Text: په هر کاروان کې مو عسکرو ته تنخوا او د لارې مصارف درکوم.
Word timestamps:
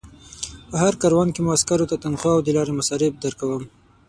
په 0.69 0.75
هر 0.83 0.93
کاروان 1.01 1.29
کې 1.31 1.39
مو 1.43 1.55
عسکرو 1.57 1.89
ته 1.91 1.95
تنخوا 2.03 2.31
او 2.35 2.41
د 2.43 2.49
لارې 2.57 2.73
مصارف 2.79 3.13
درکوم. 3.23 3.63